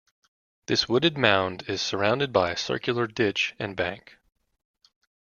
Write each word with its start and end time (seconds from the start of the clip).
This 0.65 0.89
wooded 0.89 1.15
mound 1.15 1.69
is 1.69 1.79
surrounded 1.79 2.33
by 2.33 2.49
a 2.49 2.57
circular 2.57 3.05
ditch 3.05 3.53
and 3.59 3.75
bank. 3.75 4.17